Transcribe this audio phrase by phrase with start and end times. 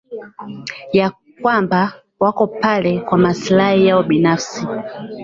[0.97, 4.65] na kwamba wako pale kwa masilahi yao binafsi